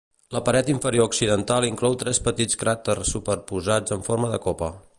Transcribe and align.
La 0.35 0.39
paret 0.45 0.69
interior 0.71 1.09
occidental 1.09 1.67
inclou 1.67 1.97
tres 2.03 2.21
petits 2.29 2.59
cràters 2.63 3.13
superposats 3.17 3.97
en 3.97 4.07
forma 4.09 4.33
de 4.33 4.41
copa. 4.47 4.71